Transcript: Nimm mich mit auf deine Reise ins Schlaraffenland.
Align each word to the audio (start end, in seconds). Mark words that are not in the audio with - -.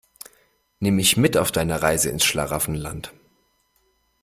Nimm 0.79 0.95
mich 0.95 1.15
mit 1.15 1.37
auf 1.37 1.51
deine 1.51 1.83
Reise 1.83 2.09
ins 2.09 2.25
Schlaraffenland. 2.25 3.13